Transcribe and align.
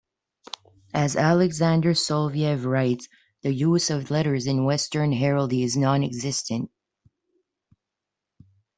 As 0.95 1.15
Alexander 1.15 1.93
Soloviev 1.93 2.65
writes, 2.65 3.07
the 3.43 3.53
use 3.53 3.91
of 3.91 4.09
letters 4.09 4.47
in 4.47 4.65
western 4.65 5.11
heraldry 5.11 5.61
is 5.61 5.77
nonexistent. 5.77 6.71